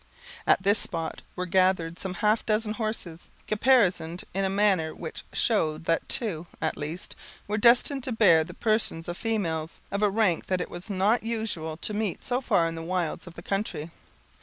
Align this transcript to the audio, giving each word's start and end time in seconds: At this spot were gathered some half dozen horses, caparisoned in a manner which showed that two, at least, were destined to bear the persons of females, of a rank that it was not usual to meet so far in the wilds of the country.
At 0.47 0.63
this 0.63 0.79
spot 0.79 1.21
were 1.35 1.45
gathered 1.45 1.99
some 1.99 2.15
half 2.25 2.43
dozen 2.43 2.73
horses, 2.73 3.29
caparisoned 3.47 4.23
in 4.33 4.43
a 4.43 4.49
manner 4.49 4.95
which 4.95 5.23
showed 5.31 5.85
that 5.85 6.09
two, 6.09 6.47
at 6.59 6.75
least, 6.75 7.15
were 7.47 7.59
destined 7.59 8.03
to 8.05 8.11
bear 8.11 8.43
the 8.43 8.55
persons 8.55 9.07
of 9.07 9.15
females, 9.15 9.79
of 9.91 10.01
a 10.01 10.09
rank 10.09 10.47
that 10.47 10.59
it 10.59 10.71
was 10.71 10.89
not 10.89 11.21
usual 11.21 11.77
to 11.77 11.93
meet 11.93 12.23
so 12.23 12.41
far 12.41 12.65
in 12.65 12.73
the 12.73 12.81
wilds 12.81 13.27
of 13.27 13.35
the 13.35 13.43
country. 13.43 13.91